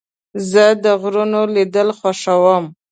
زه 0.49 0.65
د 0.83 0.85
غرونو 1.01 1.41
لیدل 1.55 1.87
خوښوم. 1.99 2.65